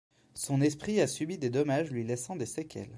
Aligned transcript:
Son 0.33 0.61
esprit 0.61 0.99
a 0.99 1.05
subi 1.05 1.37
des 1.37 1.51
dommages 1.51 1.91
lui 1.91 2.03
laissant 2.03 2.35
des 2.35 2.47
séquelles. 2.47 2.89